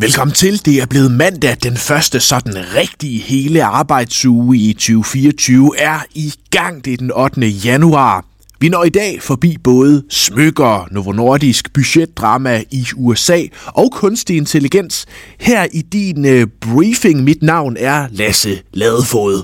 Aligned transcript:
Velkommen 0.00 0.34
til. 0.34 0.64
Det 0.64 0.82
er 0.82 0.86
blevet 0.86 1.10
mandag. 1.10 1.56
Den 1.62 1.76
første 1.76 2.20
sådan 2.20 2.54
rigtige 2.74 3.20
hele 3.20 3.64
arbejdsuge 3.64 4.56
i 4.56 4.72
2024 4.72 5.78
er 5.78 5.98
i 6.14 6.32
gang. 6.50 6.84
Det 6.84 6.92
er 6.92 6.96
den 6.96 7.12
8. 7.12 7.46
januar. 7.46 8.24
Vi 8.60 8.68
når 8.68 8.84
i 8.84 8.88
dag 8.88 9.22
forbi 9.22 9.56
både 9.64 10.02
smykker, 10.10 10.88
Novo 10.90 11.12
Nordisk, 11.12 11.72
budgetdrama 11.72 12.64
i 12.70 12.86
USA 12.96 13.42
og 13.66 13.92
kunstig 13.92 14.36
intelligens. 14.36 15.06
Her 15.40 15.66
i 15.72 15.82
din 15.82 16.24
uh, 16.24 16.48
briefing. 16.60 17.24
Mit 17.24 17.42
navn 17.42 17.76
er 17.78 18.06
Lasse 18.10 18.62
Ladefod. 18.72 19.42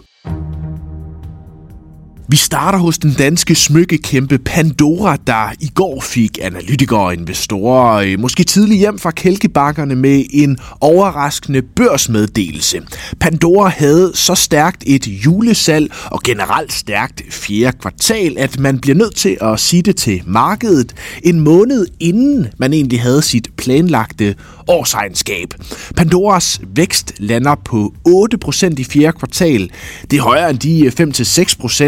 Vi 2.29 2.37
starter 2.37 2.79
hos 2.79 2.99
den 2.99 3.13
danske 3.13 3.55
smykkekæmpe 3.55 4.39
Pandora, 4.39 5.17
der 5.27 5.53
i 5.61 5.71
går 5.75 6.01
fik 6.01 6.39
analytikere 6.43 7.01
og 7.01 7.15
investorer 7.15 7.95
øh, 7.95 8.21
måske 8.21 8.45
tidligt 8.45 8.79
hjem 8.79 8.99
fra 8.99 9.11
kælkebakkerne 9.11 9.97
med 9.97 10.25
en 10.31 10.59
overraskende 10.81 11.63
børsmeddelelse. 11.63 12.81
Pandora 13.21 13.69
havde 13.69 14.13
så 14.15 14.35
stærkt 14.35 14.85
et 14.87 15.07
julesalg 15.07 15.93
og 16.05 16.21
generelt 16.25 16.73
stærkt 16.73 17.23
fjerde 17.31 17.79
kvartal, 17.79 18.39
at 18.39 18.59
man 18.59 18.79
bliver 18.79 18.95
nødt 18.95 19.17
til 19.17 19.39
at 19.41 19.61
sige 19.61 19.83
det 19.83 19.97
til 19.97 20.23
markedet 20.27 20.95
en 21.23 21.41
måned 21.41 21.87
inden 22.01 22.47
man 22.59 22.73
egentlig 22.73 23.03
havde 23.03 23.23
sit 23.23 23.49
planlagte 23.57 24.35
årsregnskab. 24.69 25.55
Pandoras 25.97 26.61
vækst 26.77 27.13
lander 27.19 27.55
på 27.55 27.95
8% 28.09 28.75
i 28.79 28.85
fjerde 28.85 29.19
kvartal. 29.19 29.71
Det 30.11 30.17
er 30.17 30.23
højere 30.23 30.51
end 30.51 30.59
de 30.59 30.89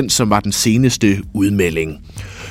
5-6%, 0.04 0.08
som 0.08 0.27
var 0.30 0.40
den 0.40 0.52
seneste 0.52 1.22
udmelding. 1.34 1.98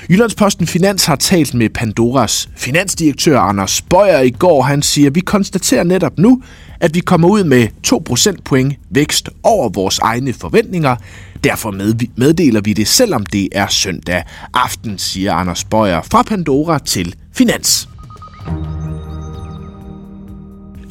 Jyllandsposten 0.10 0.68
Finans 0.68 1.06
har 1.06 1.16
talt 1.16 1.54
med 1.54 1.70
Pandoras 1.70 2.50
finansdirektør 2.56 3.40
Anders 3.40 3.82
Bøjer 3.82 4.20
i 4.22 4.30
går. 4.30 4.62
Han 4.62 4.82
siger, 4.82 5.10
vi 5.10 5.20
konstaterer 5.20 5.84
netop 5.84 6.18
nu, 6.18 6.42
at 6.80 6.96
vi 6.96 7.00
kommer 7.00 7.28
ud 7.28 7.44
med 7.44 7.68
2 7.84 8.02
procentpoint 8.06 8.74
vækst 8.90 9.30
over 9.44 9.70
vores 9.70 10.00
egne 10.00 10.34
forventninger. 10.34 10.96
Derfor 11.44 11.72
meddeler 12.16 12.62
vi 12.62 12.74
det, 12.74 12.88
selvom 12.88 13.26
det 13.26 13.50
er 13.52 13.68
søndag 13.68 14.24
aften, 14.54 14.98
siger 14.98 15.34
Anders 15.34 15.64
Bøjer 15.64 16.02
fra 16.02 16.22
Pandora 16.22 16.80
til 16.80 17.16
Finans 17.34 17.90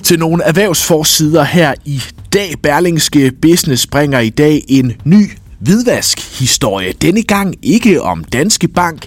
til 0.03 0.19
nogle 0.19 0.45
erhvervsforsider 0.45 1.45
her 1.45 1.75
i 1.85 2.03
dag. 2.33 2.55
Berlingske 2.63 3.33
Business 3.43 3.87
bringer 3.87 4.21
i 4.21 4.31
dag 4.31 4.65
en 4.69 4.93
ny 5.05 5.31
hvidvask-historie. 5.59 6.93
Denne 6.93 7.23
gang 7.23 7.55
ikke 7.63 8.03
om 8.03 8.25
Danske 8.25 8.69
Bank, 8.69 9.07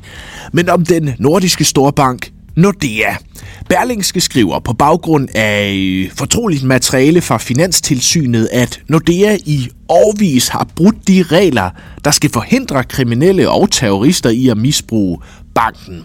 men 0.54 0.70
om 0.70 0.86
den 0.86 1.10
nordiske 1.20 1.64
storbank 1.64 2.32
Nordea. 2.56 3.16
Berlingske 3.70 4.22
skriver 4.22 4.60
på 4.60 4.74
baggrund 4.74 5.30
af 5.36 5.74
øh, 5.76 6.12
fortroligt 6.16 6.64
materiale 6.64 7.22
fra 7.22 7.38
Finanstilsynet, 7.38 8.50
at 8.52 8.82
Nordea 8.88 9.38
i 9.46 9.70
årvis 9.90 10.48
har 10.48 10.68
brudt 10.76 11.08
de 11.08 11.24
regler, 11.24 11.70
der 12.06 12.12
skal 12.12 12.30
forhindre 12.32 12.84
kriminelle 12.84 13.50
og 13.50 13.72
terrorister 13.72 14.30
i 14.30 14.48
at 14.48 14.58
misbruge 14.58 15.18
banken. 15.56 16.04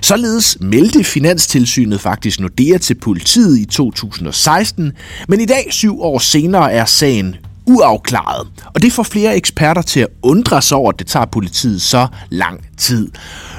Således 0.00 0.58
meldte 0.60 1.04
Finanstilsynet 1.04 2.00
faktisk 2.00 2.40
Nordea 2.40 2.78
til 2.78 2.94
politiet 2.94 3.58
i 3.58 3.64
2016, 3.64 4.92
men 5.28 5.40
i 5.40 5.46
dag, 5.46 5.66
syv 5.70 6.02
år 6.02 6.18
senere, 6.18 6.72
er 6.72 6.84
sagen 6.84 7.36
uafklaret. 7.68 8.48
Og 8.74 8.82
det 8.82 8.92
får 8.92 9.02
flere 9.02 9.36
eksperter 9.36 9.82
til 9.82 10.00
at 10.00 10.08
undre 10.22 10.62
sig 10.62 10.76
over, 10.76 10.92
at 10.92 10.98
det 10.98 11.06
tager 11.06 11.26
politiet 11.26 11.82
så 11.82 12.06
lang 12.30 12.60
tid. 12.76 13.08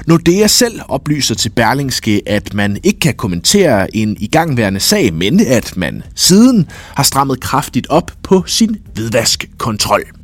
Nordea 0.06 0.46
selv 0.46 0.80
oplyser 0.88 1.34
til 1.34 1.48
Berlingske, 1.50 2.22
at 2.26 2.54
man 2.54 2.78
ikke 2.84 3.00
kan 3.00 3.14
kommentere 3.14 3.96
en 3.96 4.16
igangværende 4.20 4.80
sag, 4.80 5.14
men 5.14 5.46
at 5.46 5.76
man 5.76 6.02
siden 6.14 6.68
har 6.94 7.02
strammet 7.02 7.40
kraftigt 7.40 7.86
op 7.90 8.12
på 8.22 8.42
sin 8.46 8.76
hvidvaskkontrol. 8.94 10.19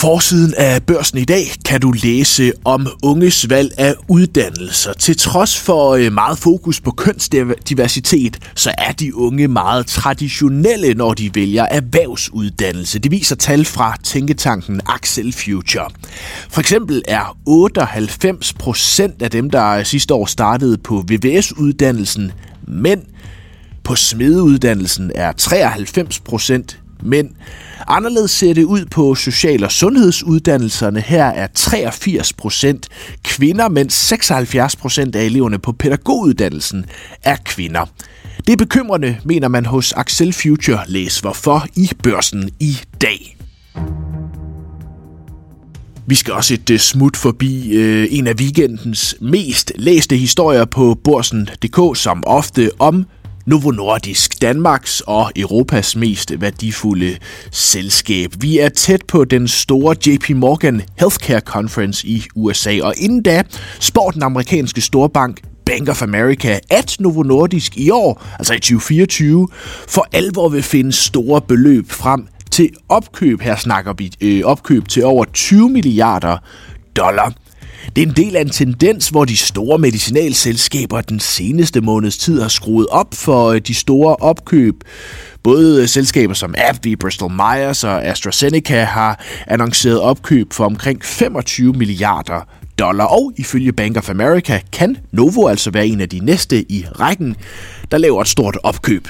Forsiden 0.00 0.54
af 0.56 0.82
børsen 0.82 1.18
i 1.18 1.24
dag 1.24 1.44
kan 1.64 1.80
du 1.80 1.92
læse 2.02 2.52
om 2.64 2.86
unges 3.02 3.50
valg 3.50 3.72
af 3.78 3.94
uddannelser. 4.08 4.92
Til 4.92 5.16
trods 5.16 5.60
for 5.60 5.90
øh, 5.90 6.12
meget 6.12 6.38
fokus 6.38 6.80
på 6.80 6.90
kønsdiversitet, 6.90 8.38
så 8.54 8.74
er 8.78 8.92
de 8.92 9.16
unge 9.16 9.48
meget 9.48 9.86
traditionelle, 9.86 10.94
når 10.94 11.14
de 11.14 11.34
vælger 11.34 11.62
erhvervsuddannelse. 11.62 12.98
Det 12.98 13.10
viser 13.10 13.36
tal 13.36 13.64
fra 13.64 13.96
tænketanken 14.02 14.80
Axel 14.86 15.32
Future. 15.32 15.90
For 16.50 16.60
eksempel 16.60 17.02
er 17.08 17.36
98 17.46 18.52
procent 18.52 19.22
af 19.22 19.30
dem, 19.30 19.50
der 19.50 19.82
sidste 19.82 20.14
år 20.14 20.26
startede 20.26 20.78
på 20.78 21.04
VVS-uddannelsen, 21.08 22.32
mænd. 22.68 23.02
På 23.84 23.96
smedeuddannelsen 23.96 25.12
er 25.14 25.32
93 25.32 26.20
procent 26.20 26.79
men 27.02 27.36
Anderledes 27.88 28.30
ser 28.30 28.54
det 28.54 28.64
ud 28.64 28.84
på 28.84 29.14
social- 29.14 29.64
og 29.64 29.72
sundhedsuddannelserne. 29.72 31.00
Her 31.00 31.24
er 31.24 31.46
83 31.54 32.32
procent 32.32 32.88
kvinder, 33.24 33.68
mens 33.68 33.94
76 33.94 34.76
procent 34.76 35.16
af 35.16 35.24
eleverne 35.24 35.58
på 35.58 35.72
pædagoguddannelsen 35.72 36.86
er 37.22 37.36
kvinder. 37.44 37.86
Det 38.46 38.52
er 38.52 38.56
bekymrende, 38.56 39.16
mener 39.24 39.48
man 39.48 39.66
hos 39.66 39.92
Axel 39.92 40.32
Future. 40.32 40.80
Læs 40.86 41.18
hvorfor 41.18 41.66
i 41.76 41.90
børsen 42.02 42.50
i 42.60 42.78
dag. 43.00 43.36
Vi 46.06 46.14
skal 46.14 46.34
også 46.34 46.54
et 46.54 46.70
øh, 46.70 46.78
smut 46.78 47.16
forbi 47.16 47.70
øh, 47.72 48.08
en 48.10 48.26
af 48.26 48.34
weekendens 48.34 49.14
mest 49.20 49.72
læste 49.76 50.16
historier 50.16 50.64
på 50.64 50.98
Borsen.dk, 51.04 51.98
som 51.98 52.22
ofte 52.26 52.70
om 52.78 53.06
Novo 53.50 53.70
Nordisk, 53.70 54.42
Danmarks 54.42 55.02
og 55.06 55.32
Europas 55.36 55.96
mest 55.96 56.32
værdifulde 56.40 57.16
selskab. 57.50 58.30
Vi 58.40 58.58
er 58.58 58.68
tæt 58.68 59.02
på 59.08 59.24
den 59.24 59.48
store 59.48 59.96
JP 60.06 60.30
Morgan 60.30 60.82
Healthcare 60.98 61.40
Conference 61.40 62.06
i 62.06 62.24
USA, 62.36 62.78
og 62.82 62.94
inden 62.96 63.22
da 63.22 63.42
spår 63.80 64.10
den 64.10 64.22
amerikanske 64.22 64.80
storbank 64.80 65.40
Bank 65.66 65.88
of 65.88 66.02
America, 66.02 66.58
at 66.70 66.96
Novo 67.00 67.22
Nordisk 67.22 67.76
i 67.76 67.90
år, 67.90 68.26
altså 68.38 68.54
i 68.54 68.58
2024, 68.58 69.48
for 69.88 70.06
alvor 70.12 70.48
vil 70.48 70.62
finde 70.62 70.92
store 70.92 71.40
beløb 71.40 71.90
frem 71.90 72.26
til 72.50 72.70
opkøb. 72.88 73.40
Her 73.40 73.56
snakker 73.56 73.92
vi 73.92 74.12
øh, 74.20 74.42
opkøb 74.44 74.88
til 74.88 75.04
over 75.04 75.24
20 75.24 75.68
milliarder 75.68 76.38
dollar. 76.96 77.32
Det 77.96 78.02
er 78.02 78.06
en 78.06 78.16
del 78.16 78.36
af 78.36 78.40
en 78.40 78.50
tendens, 78.50 79.08
hvor 79.08 79.24
de 79.24 79.36
store 79.36 79.78
medicinalselskaber 79.78 81.00
den 81.00 81.20
seneste 81.20 81.80
måneds 81.80 82.18
tid 82.18 82.40
har 82.40 82.48
skruet 82.48 82.86
op 82.86 83.14
for 83.14 83.48
øh, 83.48 83.60
de 83.60 83.74
store 83.74 84.16
opkøb. 84.16 84.74
Både 85.42 85.82
øh, 85.82 85.88
selskaber 85.88 86.34
som 86.34 86.54
AbbVie, 86.58 86.96
Bristol 86.96 87.30
Myers 87.30 87.84
og 87.84 88.04
AstraZeneca 88.04 88.84
har 88.84 89.24
annonceret 89.46 90.00
opkøb 90.00 90.52
for 90.52 90.64
omkring 90.64 91.04
25 91.04 91.72
milliarder 91.72 92.48
dollar. 92.78 93.04
Og 93.04 93.32
ifølge 93.36 93.72
Bank 93.72 93.96
of 93.96 94.10
America 94.10 94.60
kan 94.72 94.96
Novo 95.12 95.48
altså 95.48 95.70
være 95.70 95.86
en 95.86 96.00
af 96.00 96.08
de 96.08 96.18
næste 96.18 96.72
i 96.72 96.84
rækken, 97.00 97.36
der 97.90 97.98
laver 97.98 98.22
et 98.22 98.28
stort 98.28 98.58
opkøb 98.62 99.08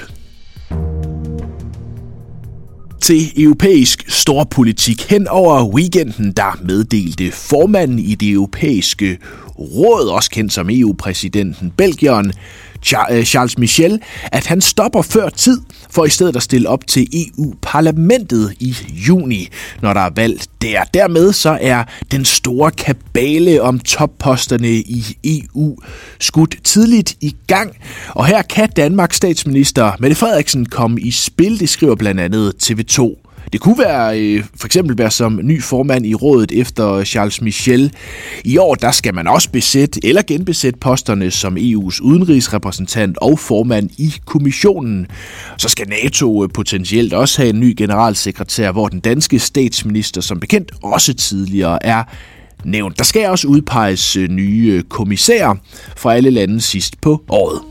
til 3.01 3.43
europæisk 3.43 4.09
storpolitik. 4.09 5.01
Hen 5.09 5.27
over 5.27 5.67
weekenden, 5.75 6.31
der 6.31 6.59
meddelte 6.63 7.31
formanden 7.31 7.99
i 7.99 8.15
det 8.15 8.31
europæiske 8.31 9.17
råd, 9.59 10.09
også 10.09 10.29
kendt 10.29 10.53
som 10.53 10.69
EU-præsidenten 10.69 11.71
Belgien, 11.77 12.33
Øh, 13.11 13.23
Charles 13.23 13.57
Michel, 13.57 13.99
at 14.31 14.47
han 14.47 14.61
stopper 14.61 15.01
før 15.01 15.29
tid 15.29 15.61
for 15.89 16.05
i 16.05 16.09
stedet 16.09 16.35
at 16.35 16.43
stille 16.43 16.69
op 16.69 16.87
til 16.87 17.07
EU-parlamentet 17.13 18.53
i 18.59 18.75
juni, 19.07 19.47
når 19.81 19.93
der 19.93 20.01
er 20.01 20.09
valgt 20.15 20.47
der. 20.61 20.83
Dermed 20.93 21.33
så 21.33 21.57
er 21.61 21.83
den 22.11 22.25
store 22.25 22.71
kabale 22.71 23.61
om 23.61 23.79
topposterne 23.79 24.69
i 24.69 25.17
EU 25.23 25.77
skudt 26.19 26.55
tidligt 26.63 27.15
i 27.21 27.35
gang. 27.47 27.77
Og 28.09 28.25
her 28.25 28.41
kan 28.41 28.69
Danmarks 28.69 29.17
statsminister 29.17 29.91
Mette 29.99 30.15
Frederiksen 30.15 30.65
komme 30.65 31.01
i 31.01 31.11
spil, 31.11 31.59
det 31.59 31.69
skriver 31.69 31.95
blandt 31.95 32.21
andet 32.21 32.53
TV2. 32.63 33.30
Det 33.53 33.61
kunne 33.61 33.77
være 33.77 34.19
øh, 34.19 34.43
for 34.55 34.65
eksempel 34.65 34.97
være 34.97 35.11
som 35.11 35.39
ny 35.43 35.61
formand 35.61 36.05
i 36.05 36.15
rådet 36.15 36.51
efter 36.51 37.03
Charles 37.03 37.41
Michel. 37.41 37.93
I 38.43 38.57
år 38.57 38.75
der 38.75 38.91
skal 38.91 39.15
man 39.15 39.27
også 39.27 39.49
besætte 39.49 39.99
eller 40.05 40.21
genbesætte 40.27 40.79
posterne 40.79 41.31
som 41.31 41.57
EU's 41.57 42.01
udenrigsrepræsentant 42.01 43.17
og 43.17 43.39
formand 43.39 43.89
i 43.97 44.13
kommissionen. 44.25 45.07
Så 45.57 45.69
skal 45.69 45.87
NATO 46.03 46.43
øh, 46.43 46.49
potentielt 46.53 47.13
også 47.13 47.41
have 47.41 47.49
en 47.49 47.59
ny 47.59 47.73
generalsekretær, 47.77 48.71
hvor 48.71 48.87
den 48.87 48.99
danske 48.99 49.39
statsminister 49.39 50.21
som 50.21 50.39
bekendt 50.39 50.71
også 50.83 51.13
tidligere 51.13 51.85
er 51.85 52.03
nævnt. 52.63 52.97
Der 52.97 53.03
skal 53.03 53.29
også 53.29 53.47
udpeges 53.47 54.15
øh, 54.15 54.29
nye 54.29 54.71
øh, 54.73 54.83
kommissærer 54.83 55.55
fra 55.97 56.15
alle 56.15 56.29
lande 56.29 56.61
sidst 56.61 57.01
på 57.01 57.23
året. 57.29 57.61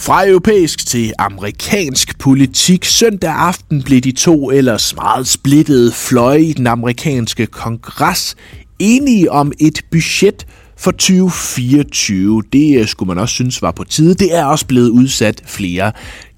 Fra 0.00 0.28
europæisk 0.28 0.86
til 0.86 1.12
amerikansk 1.18 2.18
politik. 2.18 2.84
Søndag 2.84 3.30
aften 3.30 3.82
blev 3.82 4.00
de 4.00 4.12
to 4.12 4.50
ellers 4.50 4.96
meget 4.96 5.28
splittede 5.28 5.92
fløje 5.92 6.42
i 6.42 6.52
den 6.52 6.66
amerikanske 6.66 7.46
kongres 7.46 8.36
enige 8.78 9.32
om 9.32 9.52
et 9.58 9.80
budget 9.90 10.46
for 10.76 10.90
2024. 10.90 12.42
Det 12.52 12.80
øh, 12.80 12.86
skulle 12.86 13.06
man 13.06 13.18
også 13.18 13.34
synes 13.34 13.62
var 13.62 13.70
på 13.70 13.84
tide. 13.84 14.14
Det 14.14 14.36
er 14.36 14.44
også 14.44 14.66
blevet 14.66 14.88
udsat 14.88 15.42
flere 15.46 15.92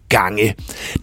gange. 0.08 0.54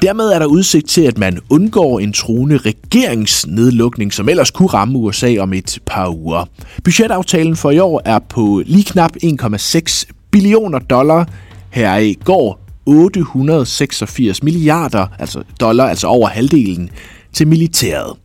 Dermed 0.02 0.26
er 0.26 0.40
der 0.40 0.46
udsigt 0.46 0.90
til, 0.90 1.02
at 1.02 1.18
man 1.18 1.40
undgår 1.50 2.00
en 2.00 2.14
truende 2.14 2.58
regeringsnedlukning, 2.58 4.14
som 4.14 4.30
ellers 4.30 4.52
kunne 4.52 4.70
ramme 4.70 4.98
USA 4.98 5.38
om 5.40 5.54
et 5.54 5.80
par 5.86 6.08
uger. 6.08 6.46
Budgetaftalen 6.84 7.56
for 7.56 7.72
i 7.72 7.80
år 7.80 8.02
er 8.06 8.20
på 8.20 8.64
lige 8.66 8.84
knap 8.84 9.12
1,6 9.24 10.04
billioner 10.32 10.80
dollar. 10.80 11.30
Her 11.70 12.24
går 12.24 12.60
886 12.86 14.44
milliarder 14.44 15.08
altså 15.20 15.44
dollar, 15.60 15.88
altså 15.88 16.08
over 16.08 16.28
halvdelen, 16.28 16.90
til 17.34 17.48
militæret. 17.48 18.18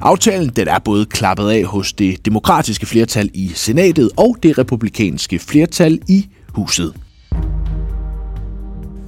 Aftalen 0.00 0.48
den 0.48 0.68
er 0.68 0.78
både 0.78 1.06
klappet 1.06 1.50
af 1.50 1.64
hos 1.64 1.92
det 1.92 2.26
demokratiske 2.26 2.86
flertal 2.86 3.30
i 3.34 3.50
senatet 3.54 4.10
og 4.16 4.36
det 4.42 4.58
republikanske 4.58 5.38
flertal 5.38 6.00
i 6.08 6.28
huset. 6.48 6.94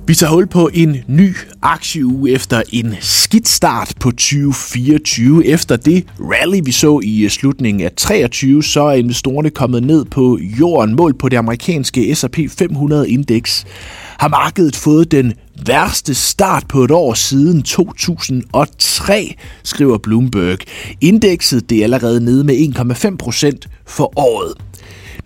Vi 0.08 0.14
tager 0.14 0.32
hul 0.32 0.46
på 0.46 0.70
en 0.74 0.96
ny 1.06 1.36
aktieuge 1.62 2.30
efter 2.30 2.62
en 2.72 2.94
skidt 3.00 3.48
start 3.48 3.94
på 4.00 4.10
2024. 4.10 5.46
Efter 5.46 5.76
det 5.76 6.06
rally, 6.20 6.60
vi 6.64 6.72
så 6.72 7.00
i 7.04 7.24
øh, 7.24 7.30
slutningen 7.30 7.84
af 7.84 7.92
23, 7.96 8.64
så 8.64 8.82
er 8.82 8.92
investorerne 8.92 9.50
kommet 9.50 9.82
ned 9.82 10.04
på 10.04 10.38
jorden. 10.40 10.96
Mål 10.96 11.14
på 11.14 11.28
det 11.28 11.36
amerikanske 11.36 12.14
S&P 12.14 12.38
500-indeks 12.38 13.66
har 14.18 14.28
markedet 14.28 14.76
fået 14.76 15.10
den 15.10 15.32
værste 15.66 16.14
start 16.14 16.64
på 16.68 16.84
et 16.84 16.90
år 16.90 17.14
siden 17.14 17.62
2003, 17.62 19.34
skriver 19.62 19.98
Bloomberg. 19.98 20.58
Indekset 21.00 21.70
det 21.70 21.78
er 21.78 21.84
allerede 21.84 22.24
nede 22.24 22.44
med 22.44 22.54
1,5 22.54 23.16
procent 23.16 23.68
for 23.86 24.18
året. 24.18 24.54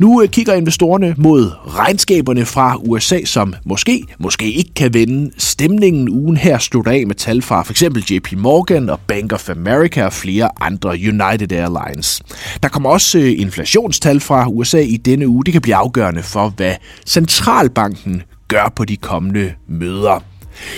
Nu 0.01 0.23
øh, 0.23 0.29
kigger 0.29 0.55
investorerne 0.55 1.15
mod 1.19 1.51
regnskaberne 1.67 2.45
fra 2.45 2.77
USA, 2.77 3.25
som 3.25 3.55
måske, 3.65 4.05
måske 4.19 4.53
ikke 4.53 4.75
kan 4.75 4.95
vende 4.95 5.31
stemningen. 5.39 6.09
Ugen 6.09 6.37
her 6.37 6.59
slutter 6.59 6.93
af 6.93 7.07
med 7.07 7.15
tal 7.15 7.43
fra 7.43 7.63
f.eks. 7.63 7.83
JP 7.83 8.33
Morgan 8.37 8.91
og 8.91 9.01
Bank 9.01 9.33
of 9.33 9.49
America 9.49 10.05
og 10.05 10.13
flere 10.13 10.49
andre 10.61 10.91
United 10.91 11.53
Airlines. 11.53 12.23
Der 12.63 12.69
kommer 12.69 12.91
også 12.91 13.19
øh, 13.19 13.33
inflationstal 13.39 14.21
fra 14.21 14.49
USA 14.49 14.81
i 14.81 14.97
denne 14.97 15.29
uge. 15.29 15.45
Det 15.45 15.53
kan 15.53 15.63
blive 15.63 15.77
afgørende 15.77 16.23
for, 16.23 16.49
hvad 16.49 16.75
centralbanken 17.07 18.23
gør 18.49 18.73
på 18.77 18.85
de 18.85 18.97
kommende 18.97 19.53
møder. 19.69 20.30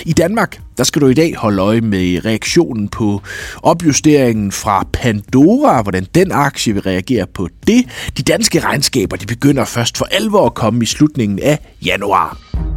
I 0.05 0.13
Danmark, 0.13 0.59
der 0.77 0.83
skal 0.83 1.01
du 1.01 1.07
i 1.07 1.13
dag 1.13 1.35
holde 1.35 1.61
øje 1.61 1.81
med 1.81 2.25
reaktionen 2.25 2.89
på 2.89 3.21
opjusteringen 3.63 4.51
fra 4.51 4.87
Pandora, 4.93 5.81
hvordan 5.81 6.07
den 6.15 6.31
aktie 6.31 6.73
vil 6.73 6.81
reagere 6.81 7.27
på 7.33 7.49
det. 7.67 7.85
De 8.17 8.23
danske 8.23 8.59
regnskaber, 8.59 9.17
de 9.17 9.25
begynder 9.25 9.65
først 9.65 9.97
for 9.97 10.05
alvor 10.11 10.45
at 10.45 10.53
komme 10.53 10.83
i 10.83 10.85
slutningen 10.85 11.39
af 11.39 11.59
januar. 11.85 12.72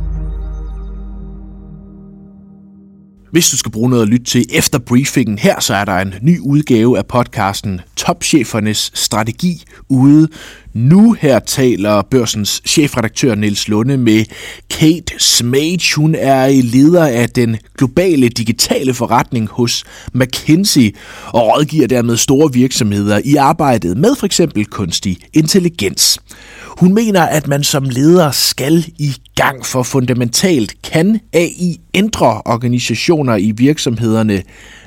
Hvis 3.37 3.51
du 3.51 3.57
skal 3.57 3.73
bruge 3.73 3.91
noget 3.91 4.03
at 4.03 4.09
lytte 4.09 4.25
til 4.25 4.47
efter 4.51 4.79
briefingen 4.79 5.39
her, 5.39 5.61
så 5.61 5.75
er 5.75 5.85
der 5.85 5.93
en 5.93 6.15
ny 6.23 6.39
udgave 6.39 6.99
af 6.99 7.07
podcasten 7.07 7.81
Topchefernes 7.97 8.91
Strategi 8.95 9.63
ude. 9.89 10.29
Nu 10.75 11.13
her 11.13 11.39
taler 11.39 12.03
børsens 12.03 12.63
chefredaktør 12.67 13.35
Niels 13.35 13.69
Lunde 13.69 13.97
med 13.97 14.25
Kate 14.71 15.15
Smage. 15.19 15.97
Hun 15.97 16.15
er 16.15 16.49
leder 16.63 17.07
af 17.07 17.31
den 17.31 17.57
globale 17.79 18.29
digitale 18.29 18.95
forretning 18.95 19.49
hos 19.49 19.85
McKinsey 20.15 20.97
og 21.27 21.41
rådgiver 21.47 21.87
dermed 21.87 22.17
store 22.17 22.53
virksomheder 22.53 23.21
i 23.25 23.37
arbejdet 23.37 23.97
med 23.97 24.17
for 24.17 24.27
eksempel 24.27 24.67
kunstig 24.67 25.19
intelligens. 25.33 26.19
Hun 26.77 26.95
mener, 26.95 27.23
at 27.23 27.49
man 27.49 27.65
som 27.65 27.85
leder 27.85 28.31
skal 28.31 28.85
i 28.99 29.17
gang 29.35 29.67
for 29.67 29.83
fundamentalt 29.83 30.83
kan 30.83 31.21
AI 31.33 31.81
ændre 31.95 32.43
organisationer 32.45 33.37
i 33.37 33.51
virksomhederne, 33.57 34.43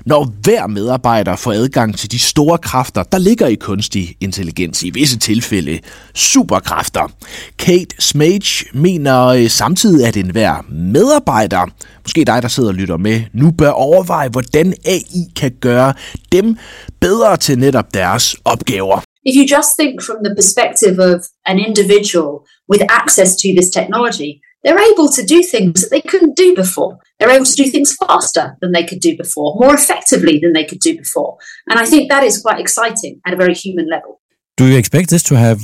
når 0.05 0.33
hver 0.43 0.67
medarbejder 0.67 1.35
får 1.35 1.51
adgang 1.53 1.97
til 1.97 2.11
de 2.11 2.19
store 2.19 2.57
kræfter, 2.57 3.03
der 3.03 3.17
ligger 3.17 3.47
i 3.47 3.55
kunstig 3.55 4.15
intelligens, 4.19 4.83
i 4.83 4.89
visse 4.89 5.19
tilfælde 5.19 5.79
superkræfter. 6.13 7.11
Kate 7.57 7.95
Smage 7.99 8.65
mener 8.73 9.25
øh, 9.25 9.49
samtidig, 9.49 10.07
at 10.07 10.17
enhver 10.17 10.65
medarbejder, 10.69 11.65
måske 12.03 12.25
dig, 12.25 12.41
der 12.41 12.47
sidder 12.47 12.69
og 12.69 12.75
lytter 12.75 12.97
med, 12.97 13.21
nu 13.33 13.51
bør 13.51 13.69
overveje, 13.69 14.29
hvordan 14.29 14.73
AI 14.85 15.31
kan 15.35 15.51
gøre 15.61 15.93
dem 16.31 16.57
bedre 16.99 17.37
til 17.37 17.59
netop 17.59 17.93
deres 17.93 18.35
opgaver. 18.45 19.08
If 19.23 19.35
you 19.35 19.45
just 19.45 19.75
think 19.75 20.01
from 20.01 20.23
the 20.23 20.33
perspective 20.33 20.99
of 20.99 21.27
an 21.45 21.59
individual 21.59 22.45
with 22.67 22.89
access 22.89 23.35
to 23.37 23.53
this 23.53 23.69
technology, 23.69 24.41
they're 24.63 24.91
able 24.91 25.09
to 25.09 25.23
do 25.23 25.41
things 25.43 25.81
that 25.81 25.89
they 25.89 26.01
couldn't 26.01 26.35
do 26.35 26.55
before. 26.55 26.99
They're 27.17 27.29
able 27.29 27.45
to 27.45 27.55
do 27.55 27.69
things 27.69 27.95
faster 27.95 28.57
than 28.61 28.71
they 28.71 28.85
could 28.85 28.99
do 28.99 29.15
before, 29.15 29.55
more 29.59 29.73
effectively 29.73 30.39
than 30.39 30.53
they 30.53 30.65
could 30.65 30.79
do 30.79 30.97
before. 30.97 31.37
And 31.69 31.79
I 31.79 31.85
think 31.85 32.09
that 32.09 32.23
is 32.23 32.41
quite 32.41 32.59
exciting 32.59 33.21
at 33.25 33.33
a 33.33 33.37
very 33.37 33.53
human 33.53 33.89
level. 33.89 34.21
Do 34.57 34.67
you 34.67 34.77
expect 34.77 35.09
this 35.09 35.23
to 35.23 35.37
have 35.37 35.61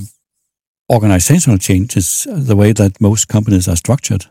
organizational 0.92 1.58
changes, 1.58 2.28
the 2.30 2.56
way 2.56 2.72
that 2.74 3.02
most 3.02 3.28
companies 3.28 3.68
are 3.68 3.76
structured? 3.76 4.26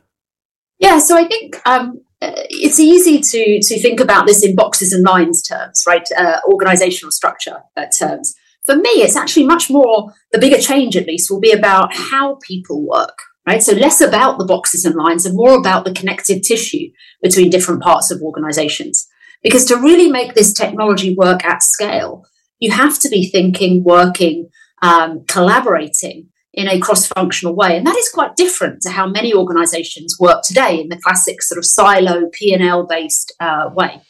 Yeah, 0.79 0.99
so 0.99 1.17
I 1.17 1.27
think 1.27 1.61
um, 1.67 2.01
it's 2.21 2.81
easy 2.81 3.21
to 3.21 3.61
to 3.61 3.81
think 3.81 4.01
about 4.01 4.27
this 4.27 4.45
in 4.45 4.55
boxes 4.55 4.93
and 4.93 5.05
lines 5.05 5.43
terms, 5.43 5.85
right? 5.87 6.07
Uh, 6.17 6.39
organizational 6.47 7.13
structure 7.13 7.59
uh, 7.77 7.87
terms. 7.99 8.35
For 8.67 8.77
me, 8.77 8.91
it's 9.03 9.17
actually 9.17 9.47
much 9.47 9.71
more, 9.71 10.13
the 10.33 10.39
bigger 10.39 10.59
change 10.59 10.97
at 10.97 11.07
least 11.07 11.31
will 11.31 11.41
be 11.41 11.53
about 11.53 11.95
how 11.95 12.39
people 12.47 12.87
work, 12.87 13.19
right? 13.47 13.63
So 13.63 13.73
less 13.73 14.01
about 14.01 14.39
the 14.39 14.47
boxes 14.47 14.87
and 14.87 14.95
lines 14.95 15.27
and 15.27 15.37
more 15.37 15.59
about 15.59 15.85
the 15.85 15.93
connective 15.93 16.43
tissue 16.43 16.91
between 17.23 17.51
different 17.51 17.83
parts 17.83 18.11
of 18.11 18.23
organizations. 18.23 19.07
Because 19.43 19.67
to 19.67 19.77
really 19.77 20.11
make 20.11 20.33
this 20.33 20.55
technology 20.55 21.15
work 21.15 21.45
at 21.45 21.63
scale, 21.63 22.25
you 22.59 22.71
have 22.71 22.99
to 23.01 23.11
be 23.11 23.29
thinking, 23.29 23.85
working, 23.85 24.49
um, 24.81 25.25
collaborating 25.27 26.29
in 26.55 26.67
a 26.67 26.81
cross-functional 26.81 27.55
way. 27.55 27.77
And 27.77 27.87
that 27.87 27.97
is 27.97 28.09
quite 28.09 28.37
different 28.37 28.81
to 28.83 28.91
how 28.91 29.07
many 29.07 29.35
organizations 29.35 30.17
work 30.19 30.43
today 30.43 30.81
in 30.81 30.89
the 30.89 30.97
classic 30.97 31.43
sort 31.43 31.59
of 31.59 31.67
silo 31.67 32.31
P&L 32.33 32.87
based 32.87 33.35
uh, 33.41 33.69
way. 33.75 34.01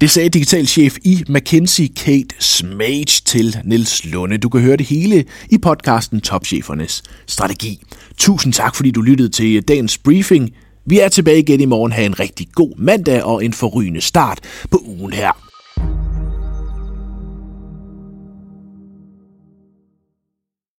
Det 0.00 0.10
sagde 0.10 0.28
digitalchef 0.28 0.96
i 1.04 1.24
McKinsey 1.28 1.86
Kate 1.96 2.34
Smage 2.38 3.22
til 3.24 3.56
Niels 3.64 4.04
Lunde. 4.04 4.38
Du 4.38 4.48
kan 4.48 4.60
høre 4.60 4.76
det 4.76 4.86
hele 4.86 5.24
i 5.50 5.58
podcasten 5.58 6.20
Topchefernes 6.20 7.02
Strategi. 7.26 7.82
Tusind 8.18 8.52
tak, 8.52 8.76
fordi 8.76 8.90
du 8.90 9.02
lyttede 9.02 9.28
til 9.28 9.62
dagens 9.62 9.98
briefing. 9.98 10.50
Vi 10.86 10.98
er 10.98 11.08
tilbage 11.08 11.38
igen 11.38 11.60
i 11.60 11.64
morgen. 11.64 11.92
Ha' 11.92 12.04
en 12.04 12.20
rigtig 12.20 12.48
god 12.54 12.76
mandag 12.78 13.22
og 13.22 13.44
en 13.44 13.52
forrygende 13.52 14.00
start 14.00 14.40
på 14.70 14.82
ugen 14.86 15.12
her. 15.12 15.45